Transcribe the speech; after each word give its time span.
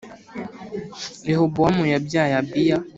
Rehobowamu 1.27 1.83
yabyaye 1.93 2.33
Abiya 2.41 2.77